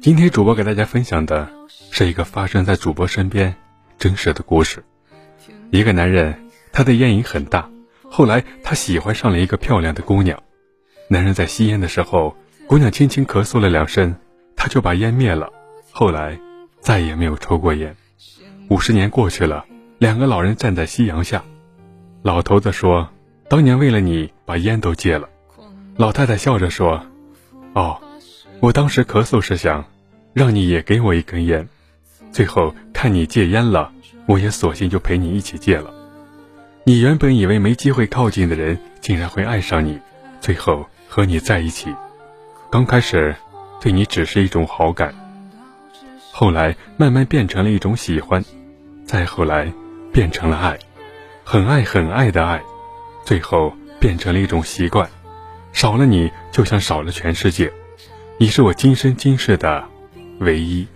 [0.00, 1.48] 今天主播给大家分享的
[1.90, 3.56] 是一个发生在主播身边
[3.98, 4.84] 真实的故事。
[5.72, 7.68] 一个男人，他的烟瘾很大，
[8.08, 10.40] 后来他喜欢上了一个漂亮的姑娘。
[11.08, 12.36] 男人在吸烟的时候，
[12.68, 14.14] 姑娘轻轻咳嗽了两声，
[14.54, 15.52] 他就把烟灭了。
[15.90, 16.38] 后来
[16.78, 17.96] 再也没有抽过烟。
[18.68, 19.64] 五十年过去了，
[19.98, 21.42] 两个老人站在夕阳下，
[22.22, 23.08] 老头子说
[23.50, 25.28] ：“当年为了你，把烟都戒了。”
[25.98, 27.04] 老太太笑着说
[27.74, 28.00] ：“哦，
[28.60, 29.84] 我当时咳嗽是想，
[30.32, 31.68] 让你也给我一根烟，
[32.32, 33.92] 最后看你戒烟了，
[34.26, 35.92] 我也索性就陪你一起戒了。
[36.84, 39.98] 你原本以为没机会靠近的人，竟然会爱上你，
[40.40, 41.94] 最后和你在一起。
[42.70, 43.34] 刚开始，
[43.80, 45.14] 对你只是一种好感，
[46.32, 48.44] 后来慢慢变成了一种喜欢，
[49.04, 49.72] 再后来
[50.12, 50.78] 变成了爱，
[51.44, 52.62] 很爱很爱的爱，
[53.24, 55.08] 最后变成了一种习惯。”
[55.72, 57.70] 少了你，就像少了全世界。
[58.38, 59.82] 你是我今生今世的
[60.40, 60.86] 唯一。